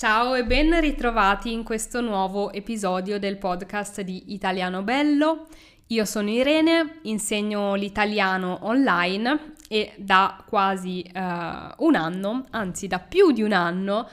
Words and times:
Ciao 0.00 0.34
e 0.34 0.46
ben 0.46 0.80
ritrovati 0.80 1.52
in 1.52 1.62
questo 1.62 2.00
nuovo 2.00 2.52
episodio 2.52 3.18
del 3.18 3.36
podcast 3.36 4.00
di 4.00 4.32
Italiano 4.32 4.80
Bello. 4.80 5.48
Io 5.88 6.06
sono 6.06 6.30
Irene, 6.30 7.00
insegno 7.02 7.74
l'italiano 7.74 8.60
online 8.62 9.56
e 9.68 9.92
da 9.98 10.42
quasi 10.48 11.04
uh, 11.04 11.84
un 11.84 11.96
anno, 11.96 12.46
anzi 12.48 12.86
da 12.86 12.98
più 12.98 13.30
di 13.32 13.42
un 13.42 13.52
anno, 13.52 14.08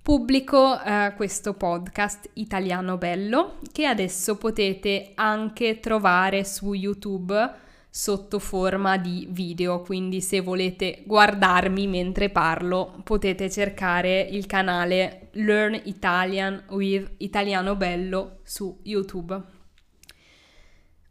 pubblico 0.00 0.80
uh, 0.82 1.14
questo 1.14 1.52
podcast 1.52 2.30
Italiano 2.32 2.96
Bello 2.96 3.58
che 3.70 3.84
adesso 3.84 4.38
potete 4.38 5.12
anche 5.14 5.78
trovare 5.78 6.42
su 6.42 6.72
YouTube 6.72 7.66
sotto 7.98 8.38
forma 8.38 8.96
di 8.96 9.26
video, 9.28 9.82
quindi 9.82 10.20
se 10.20 10.38
volete 10.40 11.02
guardarmi 11.04 11.88
mentre 11.88 12.30
parlo 12.30 13.00
potete 13.02 13.50
cercare 13.50 14.20
il 14.20 14.46
canale 14.46 15.30
Learn 15.32 15.80
Italian 15.82 16.62
with 16.68 17.14
Italiano 17.16 17.74
Bello 17.74 18.38
su 18.44 18.78
YouTube. 18.84 19.42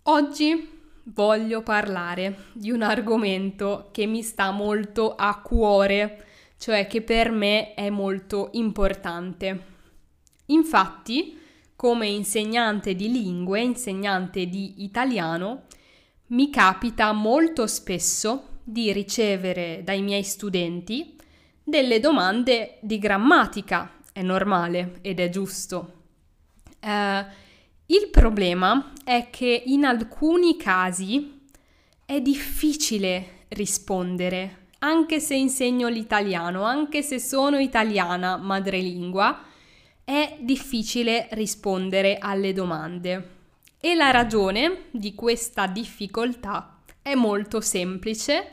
Oggi 0.04 0.70
voglio 1.04 1.62
parlare 1.62 2.46
di 2.54 2.72
un 2.72 2.82
argomento 2.82 3.90
che 3.92 4.06
mi 4.06 4.22
sta 4.22 4.52
molto 4.52 5.14
a 5.14 5.42
cuore, 5.42 6.26
cioè 6.58 6.88
che 6.88 7.02
per 7.02 7.32
me 7.32 7.74
è 7.74 7.90
molto 7.90 8.48
importante. 8.54 9.64
Infatti, 10.46 11.38
come 11.76 12.08
insegnante 12.08 12.96
di 12.96 13.12
lingue, 13.12 13.60
insegnante 13.60 14.48
di 14.48 14.86
italiano, 14.86 15.64
mi 16.28 16.50
capita 16.50 17.12
molto 17.14 17.68
spesso 17.68 18.60
di 18.64 18.92
ricevere 18.92 19.82
dai 19.84 20.02
miei 20.02 20.24
studenti 20.24 21.16
delle 21.64 22.00
domande 22.00 22.78
di 22.82 23.00
grammatica. 23.00 23.94
È 24.12 24.22
normale 24.22 25.00
ed 25.02 25.20
è 25.20 25.30
giusto. 25.30 25.94
Uh, 26.82 27.26
il 27.88 28.10
problema 28.12 28.92
è 29.04 29.30
che 29.30 29.64
in 29.68 29.86
alcuni 29.86 30.58
casi 30.58 31.46
è 32.04 32.20
difficile 32.20 33.46
rispondere, 33.50 34.68
anche 34.80 35.20
se 35.20 35.36
insegno 35.36 35.88
l'italiano, 35.88 36.64
anche 36.64 37.02
se 37.02 37.20
sono 37.20 37.58
italiana 37.58 38.38
madrelingua, 38.38 39.44
è 40.04 40.38
difficile 40.42 41.28
rispondere 41.32 42.18
alle 42.18 42.54
domande. 42.54 43.37
E 43.88 43.96
la 43.96 44.12
ragione 44.12 44.88
di 44.92 45.16
questa 45.16 45.66
difficoltà 45.66 46.82
è 47.02 47.16
molto 47.16 47.62
semplice, 47.62 48.52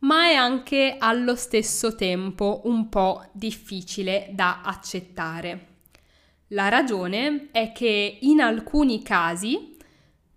ma 0.00 0.26
è 0.26 0.34
anche 0.34 0.96
allo 0.98 1.36
stesso 1.36 1.94
tempo 1.94 2.62
un 2.64 2.88
po' 2.88 3.24
difficile 3.30 4.30
da 4.32 4.62
accettare. 4.62 5.66
La 6.48 6.68
ragione 6.68 7.50
è 7.52 7.70
che 7.70 8.18
in 8.20 8.40
alcuni 8.40 9.00
casi 9.00 9.76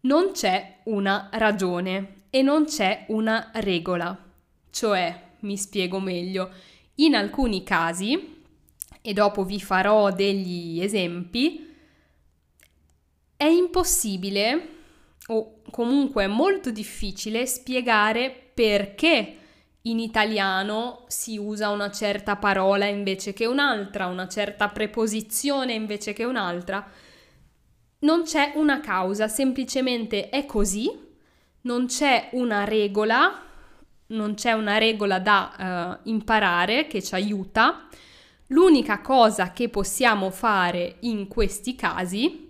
non 0.02 0.33
c'è 0.33 0.81
una 0.83 1.30
ragione 1.31 2.25
e 2.30 2.43
non 2.43 2.65
c'è 2.65 3.05
una 3.08 3.49
regola. 3.55 4.23
Cioè, 4.69 5.30
mi 5.39 5.58
spiego 5.58 5.99
meglio, 5.99 6.52
in 6.97 7.15
alcuni 7.15 7.63
casi, 7.63 8.43
e 9.02 9.13
dopo 9.13 9.43
vi 9.43 9.59
farò 9.59 10.11
degli 10.11 10.80
esempi, 10.80 11.66
è 13.38 13.45
impossibile 13.45 14.69
o 15.27 15.61
comunque 15.69 16.27
molto 16.27 16.71
difficile 16.71 17.45
spiegare 17.45 18.52
perché 18.53 19.35
in 19.83 19.99
italiano 19.99 21.05
si 21.07 21.38
usa 21.38 21.69
una 21.69 21.91
certa 21.91 22.35
parola 22.35 22.85
invece 22.85 23.33
che 23.33 23.45
un'altra, 23.45 24.08
una 24.08 24.27
certa 24.27 24.67
preposizione 24.69 25.73
invece 25.73 26.13
che 26.13 26.23
un'altra. 26.23 26.85
Non 27.99 28.23
c'è 28.23 28.53
una 28.55 28.80
causa, 28.80 29.27
semplicemente 29.27 30.30
è 30.30 30.45
così, 30.45 30.89
non 31.61 31.85
c'è 31.85 32.30
una 32.33 32.64
regola, 32.64 33.43
non 34.08 34.33
c'è 34.33 34.52
una 34.52 34.77
regola 34.77 35.19
da 35.19 35.99
uh, 36.04 36.09
imparare 36.09 36.87
che 36.87 37.02
ci 37.02 37.15
aiuta. 37.15 37.87
L'unica 38.48 39.02
cosa 39.02 39.52
che 39.52 39.69
possiamo 39.69 40.30
fare 40.31 40.98
in 41.02 41.27
questi 41.27 41.75
casi 41.75 42.46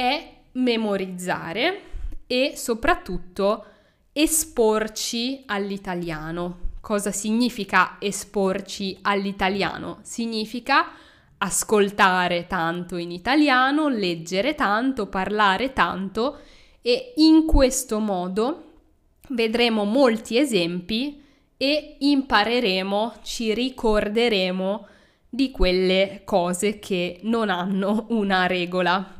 è 0.00 0.32
memorizzare 0.52 1.82
e 2.26 2.54
soprattutto 2.56 3.64
esporci 4.12 5.42
all'italiano. 5.44 6.68
Cosa 6.80 7.12
significa 7.12 7.96
esporci 8.00 8.96
all'italiano? 9.02 9.98
Significa 10.00 10.92
ascoltare 11.36 12.46
tanto 12.46 12.96
in 12.96 13.10
italiano, 13.10 13.88
leggere 13.88 14.54
tanto, 14.54 15.06
parlare 15.06 15.74
tanto 15.74 16.38
e 16.80 17.12
in 17.16 17.44
questo 17.44 17.98
modo 17.98 18.64
vedremo 19.28 19.84
molti 19.84 20.38
esempi 20.38 21.22
e 21.58 21.96
impareremo, 21.98 23.16
ci 23.22 23.52
ricorderemo 23.52 24.86
di 25.28 25.50
quelle 25.50 26.22
cose 26.24 26.78
che 26.78 27.20
non 27.24 27.50
hanno 27.50 28.06
una 28.08 28.46
regola. 28.46 29.19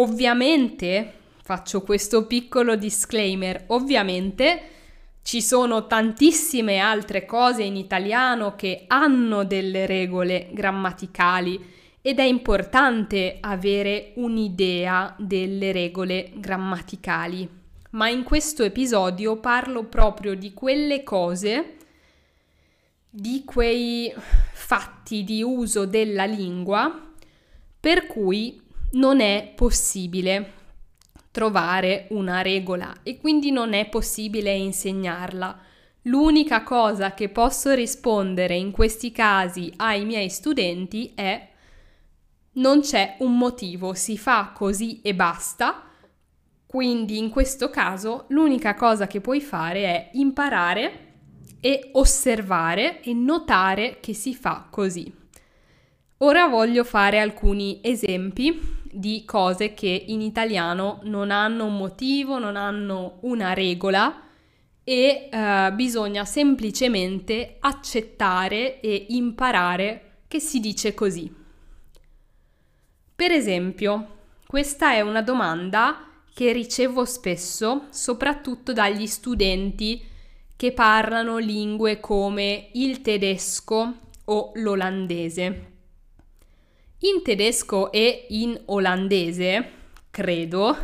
Ovviamente, 0.00 1.12
faccio 1.42 1.82
questo 1.82 2.26
piccolo 2.26 2.76
disclaimer, 2.76 3.64
ovviamente 3.68 4.60
ci 5.22 5.42
sono 5.42 5.88
tantissime 5.88 6.78
altre 6.78 7.26
cose 7.26 7.64
in 7.64 7.74
italiano 7.74 8.54
che 8.54 8.84
hanno 8.86 9.44
delle 9.44 9.86
regole 9.86 10.50
grammaticali 10.52 11.76
ed 12.00 12.20
è 12.20 12.22
importante 12.22 13.38
avere 13.40 14.12
un'idea 14.14 15.16
delle 15.18 15.72
regole 15.72 16.30
grammaticali. 16.36 17.48
Ma 17.90 18.08
in 18.08 18.22
questo 18.22 18.62
episodio 18.62 19.38
parlo 19.38 19.84
proprio 19.84 20.34
di 20.34 20.54
quelle 20.54 21.02
cose, 21.02 21.76
di 23.10 23.42
quei 23.44 24.14
fatti 24.52 25.24
di 25.24 25.42
uso 25.42 25.86
della 25.86 26.24
lingua 26.24 27.06
per 27.80 28.06
cui 28.06 28.66
non 28.92 29.20
è 29.20 29.52
possibile 29.54 30.52
trovare 31.30 32.06
una 32.10 32.40
regola 32.40 33.02
e 33.02 33.18
quindi 33.18 33.50
non 33.50 33.72
è 33.74 33.88
possibile 33.88 34.52
insegnarla. 34.54 35.60
L'unica 36.02 36.62
cosa 36.62 37.12
che 37.12 37.28
posso 37.28 37.74
rispondere 37.74 38.56
in 38.56 38.70
questi 38.70 39.12
casi 39.12 39.72
ai 39.76 40.04
miei 40.04 40.30
studenti 40.30 41.12
è 41.14 41.48
non 42.52 42.80
c'è 42.80 43.16
un 43.20 43.36
motivo, 43.36 43.94
si 43.94 44.16
fa 44.16 44.52
così 44.54 45.00
e 45.02 45.14
basta. 45.14 45.84
Quindi 46.66 47.18
in 47.18 47.30
questo 47.30 47.70
caso 47.70 48.24
l'unica 48.28 48.74
cosa 48.74 49.06
che 49.06 49.20
puoi 49.20 49.40
fare 49.40 49.84
è 49.84 50.10
imparare 50.14 51.06
e 51.60 51.90
osservare 51.92 53.00
e 53.00 53.12
notare 53.12 53.98
che 54.00 54.14
si 54.14 54.34
fa 54.34 54.66
così. 54.70 55.12
Ora 56.18 56.48
voglio 56.48 56.84
fare 56.84 57.20
alcuni 57.20 57.80
esempi 57.82 58.77
di 58.92 59.24
cose 59.24 59.74
che 59.74 60.04
in 60.08 60.20
italiano 60.20 61.00
non 61.04 61.30
hanno 61.30 61.66
un 61.66 61.76
motivo, 61.76 62.38
non 62.38 62.56
hanno 62.56 63.18
una 63.22 63.52
regola 63.52 64.22
e 64.84 65.28
eh, 65.30 65.72
bisogna 65.74 66.24
semplicemente 66.24 67.56
accettare 67.60 68.80
e 68.80 69.06
imparare 69.10 70.22
che 70.28 70.40
si 70.40 70.60
dice 70.60 70.94
così. 70.94 71.30
Per 73.14 73.30
esempio, 73.32 74.16
questa 74.46 74.92
è 74.92 75.00
una 75.00 75.22
domanda 75.22 76.08
che 76.32 76.52
ricevo 76.52 77.04
spesso, 77.04 77.86
soprattutto 77.90 78.72
dagli 78.72 79.06
studenti 79.06 80.00
che 80.56 80.72
parlano 80.72 81.38
lingue 81.38 82.00
come 82.00 82.70
il 82.72 83.02
tedesco 83.02 83.94
o 84.24 84.52
l'olandese. 84.54 85.77
In 87.02 87.22
tedesco 87.22 87.92
e 87.92 88.26
in 88.30 88.60
olandese, 88.66 89.70
credo, 90.10 90.76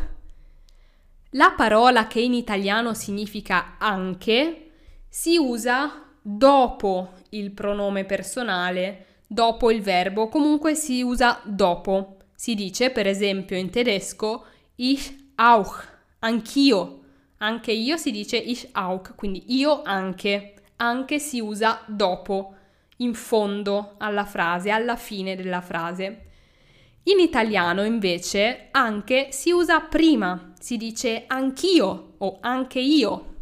la 1.31 1.55
parola 1.57 2.07
che 2.07 2.21
in 2.21 2.35
italiano 2.35 2.95
significa 2.95 3.75
anche 3.79 4.71
si 5.09 5.37
usa 5.37 6.05
dopo 6.23 7.15
il 7.31 7.51
pronome 7.51 8.05
personale, 8.05 9.23
dopo 9.27 9.73
il 9.73 9.83
verbo, 9.83 10.29
comunque 10.29 10.77
si 10.77 11.03
usa 11.03 11.41
dopo. 11.43 12.19
Si 12.33 12.55
dice, 12.55 12.91
per 12.91 13.09
esempio, 13.09 13.57
in 13.57 13.71
tedesco 13.71 14.45
ich 14.77 15.33
auch, 15.35 15.85
anch'io. 16.21 17.01
Anche 17.39 17.73
io 17.73 17.97
si 17.97 18.13
dice 18.13 18.37
ich 18.37 18.69
auch, 18.71 19.17
quindi 19.17 19.43
io 19.49 19.83
anche. 19.83 20.55
Anche 20.77 21.19
si 21.19 21.41
usa 21.41 21.83
dopo 21.89 22.55
in 22.99 23.15
fondo 23.15 23.95
alla 23.99 24.25
frase, 24.25 24.71
alla 24.71 24.97
fine 24.97 25.35
della 25.35 25.61
frase. 25.61 26.23
In 27.05 27.19
italiano 27.19 27.85
invece 27.85 28.69
anche 28.71 29.29
si 29.31 29.51
usa 29.51 29.81
prima, 29.81 30.53
si 30.59 30.77
dice 30.77 31.25
anch'io 31.27 32.15
o 32.19 32.39
anche 32.41 32.79
io. 32.79 33.37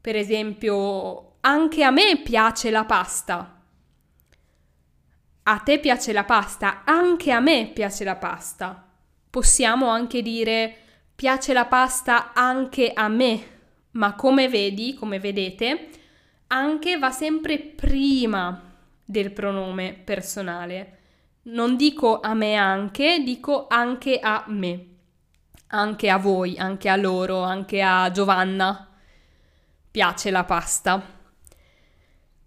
Per 0.00 0.16
esempio, 0.16 1.36
anche 1.40 1.84
a 1.84 1.90
me 1.90 2.20
piace 2.22 2.70
la 2.70 2.84
pasta. 2.84 3.56
a 5.42 5.58
te 5.58 5.80
piace 5.80 6.12
la 6.12 6.24
pasta, 6.24 6.82
anche 6.84 7.32
a 7.32 7.40
me 7.40 7.70
piace 7.72 8.04
la 8.04 8.16
pasta. 8.16 8.86
Possiamo 9.28 9.88
anche 9.88 10.22
dire 10.22 10.76
piace 11.14 11.52
la 11.52 11.66
pasta 11.66 12.32
anche 12.32 12.92
a 12.92 13.08
me, 13.08 13.42
ma 13.92 14.14
come 14.14 14.48
vedi, 14.48 14.94
come 14.94 15.18
vedete, 15.18 15.88
anche 16.48 16.98
va 16.98 17.10
sempre 17.10 17.58
prima 17.58 18.69
del 19.10 19.32
pronome 19.32 19.92
personale. 19.92 20.98
Non 21.42 21.76
dico 21.76 22.20
a 22.20 22.32
me 22.32 22.54
anche, 22.54 23.22
dico 23.24 23.66
anche 23.68 24.20
a 24.20 24.44
me, 24.46 24.86
anche 25.68 26.08
a 26.08 26.16
voi, 26.16 26.56
anche 26.56 26.88
a 26.88 26.94
loro, 26.94 27.42
anche 27.42 27.82
a 27.82 28.10
Giovanna. 28.12 28.88
Piace 29.90 30.30
la 30.30 30.44
pasta. 30.44 31.18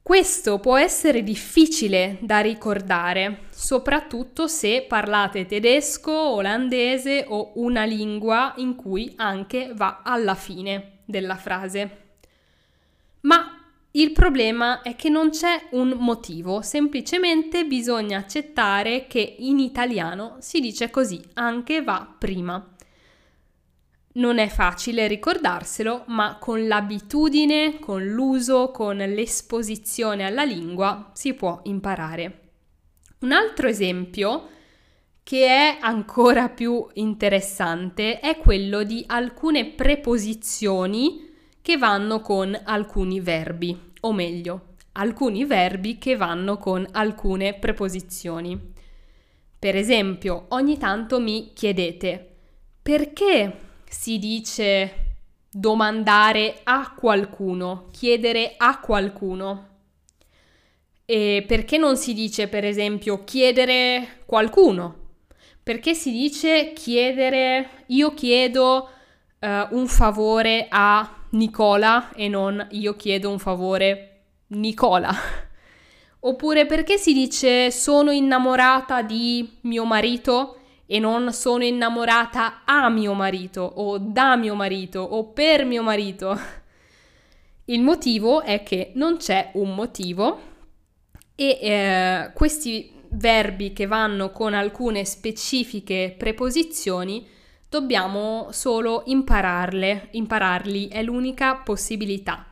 Questo 0.02 0.60
può 0.60 0.78
essere 0.78 1.24
difficile 1.24 2.18
da 2.22 2.40
ricordare, 2.40 3.48
soprattutto 3.50 4.48
se 4.48 4.86
parlate 4.88 5.46
tedesco, 5.46 6.12
olandese 6.12 7.26
o 7.28 7.54
una 7.56 7.84
lingua 7.84 8.54
in 8.58 8.76
cui 8.76 9.14
anche 9.18 9.72
va 9.74 10.02
alla 10.04 10.36
fine 10.36 11.00
della 11.06 11.36
frase. 11.36 12.02
Ma 13.22 13.63
il 13.96 14.12
problema 14.12 14.82
è 14.82 14.96
che 14.96 15.10
non 15.10 15.30
c'è 15.30 15.68
un 15.72 15.96
motivo, 16.00 16.62
semplicemente 16.64 17.66
bisogna 17.66 18.18
accettare 18.18 19.06
che 19.06 19.36
in 19.40 19.60
italiano 19.60 20.38
si 20.40 20.60
dice 20.60 20.90
così, 20.90 21.22
anche 21.34 21.84
va 21.84 22.16
prima. 22.18 22.74
Non 24.14 24.40
è 24.40 24.48
facile 24.48 25.06
ricordarselo, 25.06 26.06
ma 26.08 26.38
con 26.40 26.66
l'abitudine, 26.66 27.78
con 27.78 28.04
l'uso, 28.04 28.72
con 28.72 28.98
l'esposizione 28.98 30.26
alla 30.26 30.44
lingua 30.44 31.12
si 31.14 31.36
può 31.36 31.60
imparare. 31.66 32.40
Un 33.20 33.32
altro 33.32 33.68
esempio 33.68 34.50
che 35.22 35.46
è 35.46 35.78
ancora 35.80 36.50
più 36.50 36.88
interessante 36.94 38.20
è 38.20 38.38
quello 38.38 38.82
di 38.84 39.04
alcune 39.06 39.66
preposizioni 39.68 41.32
che 41.64 41.78
vanno 41.78 42.20
con 42.20 42.60
alcuni 42.66 43.22
verbi, 43.22 43.94
o 44.02 44.12
meglio, 44.12 44.76
alcuni 44.92 45.46
verbi 45.46 45.98
che 45.98 46.18
vanno 46.18 46.58
con 46.58 46.86
alcune 46.92 47.54
preposizioni. 47.54 48.74
Per 49.58 49.74
esempio, 49.74 50.48
ogni 50.50 50.78
tanto 50.78 51.22
mi 51.22 51.54
chiedete 51.54 52.36
perché 52.82 53.60
si 53.88 54.20
dice 54.20 55.16
domandare 55.50 56.60
a 56.64 56.94
qualcuno, 56.98 57.88
chiedere 57.92 58.56
a 58.58 58.82
qualcuno. 58.82 59.70
E 61.06 61.46
perché 61.48 61.78
non 61.78 61.96
si 61.96 62.14
dice, 62.14 62.50
per 62.50 62.66
esempio, 62.66 63.24
chiedere 63.24 64.20
qualcuno? 64.26 65.12
Perché 65.64 65.94
si 65.94 66.12
dice 66.12 66.74
chiedere, 66.74 67.86
io 67.88 68.14
chiedo 68.14 68.90
uh, 69.40 69.48
un 69.78 69.88
favore 69.88 70.68
a 70.70 71.23
Nicola 71.34 72.12
e 72.14 72.28
non 72.28 72.66
io 72.72 72.96
chiedo 72.96 73.30
un 73.30 73.40
favore 73.40 74.22
Nicola? 74.48 75.12
Oppure 76.26 76.66
perché 76.66 76.98
si 76.98 77.14
dice 77.14 77.70
sono 77.72 78.12
innamorata 78.12 79.02
di 79.02 79.58
mio 79.62 79.84
marito 79.84 80.58
e 80.86 81.00
non 81.00 81.34
sono 81.34 81.64
innamorata 81.64 82.62
a 82.66 82.88
mio 82.90 83.14
marito 83.14 83.62
o 83.62 83.98
da 83.98 84.36
mio 84.36 84.56
marito 84.56 85.00
o 85.00 85.26
per 85.32 85.66
mio 85.66 85.84
marito. 85.84 86.40
Il 87.66 87.82
motivo 87.82 88.42
è 88.42 88.64
che 88.64 88.92
non 88.96 89.18
c'è 89.18 89.52
un 89.54 89.74
motivo 89.74 90.52
e 91.36 91.60
eh, 91.62 92.32
questi 92.34 92.92
verbi 93.10 93.74
che 93.74 93.86
vanno 93.86 94.32
con 94.32 94.54
alcune 94.54 95.06
specifiche 95.06 96.14
preposizioni 96.18 97.26
dobbiamo 97.80 98.50
solo 98.52 99.04
impararle, 99.06 100.10
impararli, 100.12 100.88
è 100.88 101.02
l'unica 101.02 101.56
possibilità. 101.56 102.48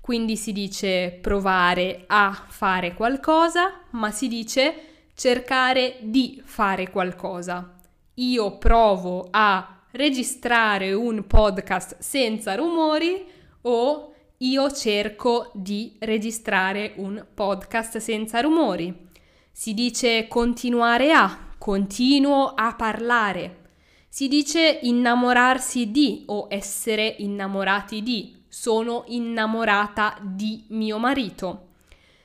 Quindi 0.00 0.36
si 0.36 0.52
dice 0.52 1.18
provare 1.20 2.04
a 2.06 2.44
fare 2.48 2.94
qualcosa, 2.94 3.80
ma 3.90 4.10
si 4.10 4.28
dice 4.28 4.74
cercare 5.14 5.96
di 6.00 6.40
fare 6.44 6.90
qualcosa 6.90 7.70
io 8.18 8.56
provo 8.56 9.28
a 9.30 9.82
registrare 9.90 10.92
un 10.92 11.26
podcast 11.26 11.98
senza 11.98 12.54
rumori 12.54 13.26
o 13.62 14.14
io 14.38 14.70
cerco 14.70 15.50
di 15.54 15.96
registrare 16.00 16.94
un 16.96 17.24
podcast 17.34 17.98
senza 17.98 18.40
rumori. 18.40 19.08
Si 19.50 19.74
dice 19.74 20.28
continuare 20.28 21.12
a, 21.12 21.48
continuo 21.58 22.52
a 22.54 22.74
parlare. 22.74 23.64
Si 24.08 24.28
dice 24.28 24.80
innamorarsi 24.82 25.90
di 25.90 26.24
o 26.26 26.46
essere 26.50 27.16
innamorati 27.18 28.02
di, 28.02 28.44
sono 28.48 29.04
innamorata 29.08 30.16
di 30.22 30.64
mio 30.68 30.98
marito. 30.98 31.68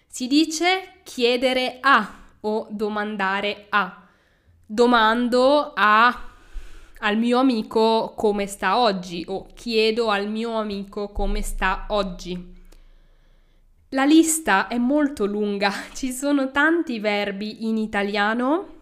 Si 0.07 0.28
dice 0.28 1.01
chiedere 1.04 1.78
a 1.81 2.19
o 2.42 2.68
domandare 2.69 3.68
a 3.69 4.01
domando 4.72 5.74
a, 5.75 6.30
al 7.00 7.18
mio 7.18 7.39
amico 7.39 8.13
come 8.16 8.48
sta 8.48 8.78
oggi 8.78 9.25
o 9.28 9.48
chiedo 9.54 10.07
al 10.07 10.30
mio 10.30 10.54
amico 10.54 11.10
come 11.10 11.42
sta 11.42 11.88
oggi. 11.89 12.60
La 13.89 14.06
lista 14.06 14.69
è 14.69 14.78
molto 14.78 15.25
lunga, 15.25 15.74
ci 15.94 16.13
sono 16.13 16.51
tanti 16.51 17.00
verbi 17.00 17.68
in 17.68 17.75
italiano 17.78 18.80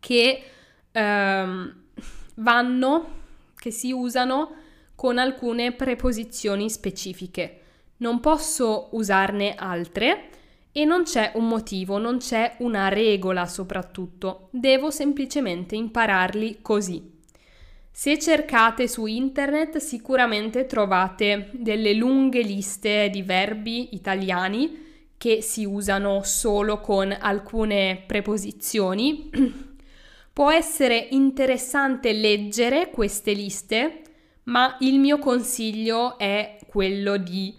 che 0.00 0.42
ehm, 0.90 1.82
vanno, 2.40 3.18
che 3.56 3.70
si 3.70 3.92
usano 3.92 4.54
con 4.94 5.18
alcune 5.18 5.72
preposizioni 5.72 6.68
specifiche. 6.68 7.60
Non 7.98 8.20
posso 8.20 8.88
usarne 8.92 9.54
altre 9.54 10.28
e 10.72 10.84
non 10.84 11.02
c'è 11.04 11.32
un 11.34 11.48
motivo, 11.48 11.98
non 11.98 12.18
c'è 12.18 12.56
una 12.58 12.88
regola 12.88 13.46
soprattutto, 13.46 14.48
devo 14.50 14.90
semplicemente 14.90 15.74
impararli 15.74 16.58
così. 16.62 17.18
Se 17.90 18.18
cercate 18.18 18.88
su 18.88 19.06
internet 19.06 19.78
sicuramente 19.78 20.64
trovate 20.66 21.50
delle 21.52 21.92
lunghe 21.92 22.40
liste 22.40 23.10
di 23.10 23.22
verbi 23.22 23.94
italiani 23.94 24.88
che 25.18 25.42
si 25.42 25.64
usano 25.64 26.22
solo 26.22 26.80
con 26.80 27.14
alcune 27.18 28.02
preposizioni. 28.06 29.28
Può 30.32 30.50
essere 30.50 31.08
interessante 31.10 32.12
leggere 32.12 32.90
queste 32.90 33.32
liste, 33.32 34.02
ma 34.44 34.76
il 34.80 34.98
mio 35.00 35.18
consiglio 35.18 36.16
è 36.18 36.56
quello 36.68 37.16
di 37.16 37.54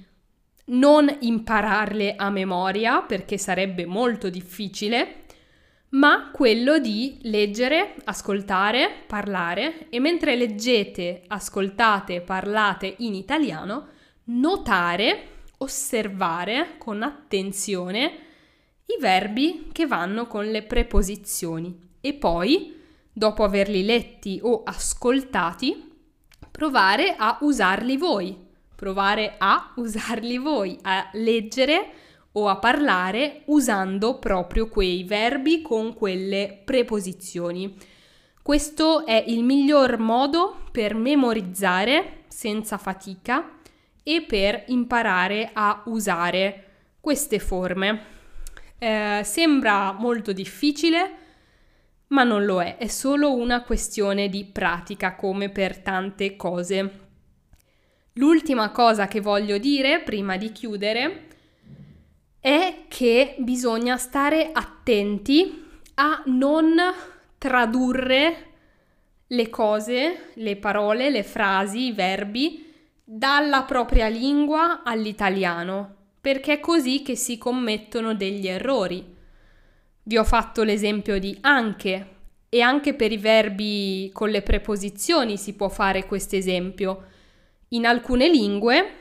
non 0.66 1.14
impararle 1.20 2.16
a 2.16 2.30
memoria 2.30 3.02
perché 3.02 3.38
sarebbe 3.38 3.86
molto 3.86 4.30
difficile, 4.30 5.26
ma 5.90 6.32
quello 6.32 6.80
di 6.80 7.20
leggere, 7.24 7.96
ascoltare, 8.06 9.04
parlare 9.06 9.90
e 9.90 10.00
mentre 10.00 10.38
leggete, 10.38 11.24
ascoltate, 11.28 12.22
parlate 12.22 12.96
in 13.00 13.14
italiano, 13.14 13.88
notare, 14.26 15.28
osservare 15.58 16.78
con 16.78 17.04
attenzione 17.04 18.12
i 18.86 19.00
verbi 19.00 19.68
che 19.74 19.86
vanno 19.86 20.26
con 20.28 20.46
le 20.46 20.64
preposizioni 20.64 21.90
e 22.02 22.14
poi, 22.14 22.76
dopo 23.14 23.44
averli 23.44 23.86
letti 23.86 24.40
o 24.42 24.64
ascoltati, 24.64 25.90
provare 26.52 27.16
a 27.16 27.38
usarli 27.42 27.96
voi 27.96 28.50
provare 28.82 29.36
a 29.38 29.74
usarli 29.76 30.40
voi, 30.40 30.76
a 30.82 31.08
leggere 31.14 31.92
o 32.32 32.50
a 32.50 32.56
parlare 32.56 33.44
usando 33.46 34.18
proprio 34.18 34.70
quei 34.70 35.04
verbi 35.04 35.62
con 35.62 35.94
quelle 35.94 36.64
preposizioni. 36.66 37.78
Questo 38.42 39.06
è 39.06 39.24
il 39.28 39.44
miglior 39.44 40.00
modo 40.00 40.64
per 40.72 40.96
memorizzare 40.96 42.24
senza 42.28 42.80
fatica 42.80 43.60
e 44.02 44.24
per 44.24 44.64
imparare 44.70 45.52
a 45.54 45.84
usare 45.86 46.64
queste 47.00 47.38
forme. 47.38 48.06
Eh, 48.80 49.22
sembra 49.24 49.92
molto 49.92 50.32
difficile, 50.32 51.18
ma 52.12 52.24
non 52.24 52.46
lo 52.46 52.62
è, 52.62 52.78
è 52.78 52.88
solo 52.88 53.34
una 53.34 53.64
questione 53.64 54.30
di 54.30 54.46
pratica 54.46 55.16
come 55.16 55.50
per 55.50 55.80
tante 55.80 56.36
cose. 56.36 57.00
L'ultima 58.14 58.72
cosa 58.72 59.08
che 59.08 59.22
voglio 59.22 59.58
dire 59.58 60.02
prima 60.02 60.38
di 60.38 60.52
chiudere 60.52 61.28
è 62.40 62.84
che 62.88 63.36
bisogna 63.40 63.98
stare 63.98 64.52
attenti 64.52 65.64
a 65.96 66.22
non 66.26 66.76
tradurre 67.38 68.48
le 69.28 69.50
cose, 69.50 70.32
le 70.34 70.58
parole, 70.58 71.10
le 71.10 71.24
frasi, 71.24 71.88
i 71.88 71.92
verbi 71.94 72.70
dalla 73.04 73.64
propria 73.64 74.08
lingua 74.08 74.84
all'italiano, 74.84 75.96
perché 76.20 76.54
è 76.54 76.60
così 76.60 77.02
che 77.02 77.16
si 77.16 77.38
commettono 77.38 78.14
degli 78.14 78.48
errori. 78.48 79.20
Vi 80.04 80.18
ho 80.18 80.24
fatto 80.24 80.64
l'esempio 80.64 81.20
di 81.20 81.38
anche 81.42 82.08
e 82.50 82.62
anche 82.62 82.94
per 82.94 83.12
i 83.12 83.18
verbi 83.18 84.10
con 84.12 84.30
le 84.30 84.42
preposizioni 84.42 85.38
si 85.38 85.54
può 85.54 85.70
fare 85.70 86.06
questo 86.06 86.36
esempio. 86.36 87.06
In 87.70 87.86
alcune 87.86 88.28
lingue 88.28 88.96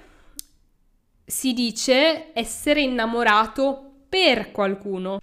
si 1.25 1.53
dice 1.53 2.33
essere 2.35 2.83
innamorato 2.83 4.05
per 4.09 4.51
qualcuno. 4.51 5.21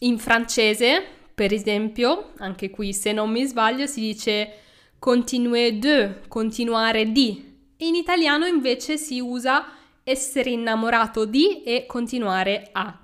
In 0.00 0.18
francese, 0.18 1.04
per 1.34 1.52
esempio, 1.52 2.32
anche 2.38 2.70
qui 2.70 2.92
se 2.92 3.12
non 3.12 3.30
mi 3.30 3.44
sbaglio, 3.44 3.86
si 3.86 4.00
dice 4.00 4.54
continuer 4.98 5.72
de, 5.74 6.20
continuare 6.28 7.12
di. 7.12 7.50
In 7.78 7.94
italiano 7.94 8.46
invece 8.46 8.96
si 8.96 9.20
usa 9.20 9.66
essere 10.04 10.50
innamorato 10.50 11.24
di 11.24 11.62
e 11.62 11.86
continuare 11.86 12.68
a. 12.72 13.01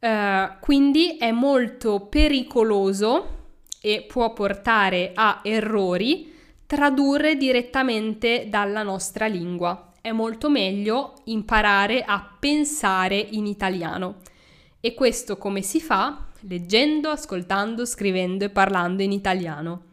Uh, 0.00 0.58
quindi 0.60 1.18
è 1.18 1.30
molto 1.30 2.00
pericoloso 2.00 3.38
e 3.82 4.04
può 4.08 4.32
portare 4.32 5.12
a 5.14 5.40
errori 5.42 6.32
tradurre 6.66 7.36
direttamente 7.36 8.46
dalla 8.48 8.82
nostra 8.82 9.26
lingua. 9.26 9.92
È 10.00 10.12
molto 10.12 10.48
meglio 10.48 11.14
imparare 11.24 12.02
a 12.02 12.36
pensare 12.38 13.16
in 13.18 13.44
italiano. 13.44 14.18
E 14.80 14.94
questo 14.94 15.36
come 15.36 15.60
si 15.60 15.80
fa? 15.80 16.28
Leggendo, 16.40 17.10
ascoltando, 17.10 17.84
scrivendo 17.84 18.44
e 18.44 18.50
parlando 18.50 19.02
in 19.02 19.12
italiano. 19.12 19.88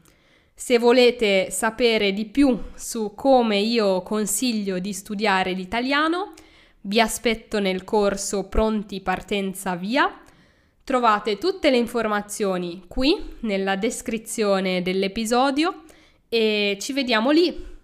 Se 0.54 0.80
volete 0.80 1.52
sapere 1.52 2.14
di 2.14 2.26
più 2.26 2.58
su 2.76 3.14
come 3.16 3.58
io 3.58 4.02
consiglio 4.02 4.80
di 4.80 4.94
studiare 4.94 5.52
l'italiano, 5.52 6.34
vi 6.88 7.02
aspetto 7.02 7.60
nel 7.60 7.84
corso 7.84 8.48
Pronti 8.48 9.02
Partenza 9.02 9.76
Via. 9.76 10.10
Trovate 10.84 11.38
tutte 11.38 11.70
le 11.70 11.76
informazioni 11.76 12.86
qui 12.88 13.36
nella 13.42 13.76
descrizione 13.76 14.82
dell'episodio 14.82 15.84
e 16.30 16.78
ci 16.80 16.94
vediamo 16.94 17.32
lì. 17.32 17.76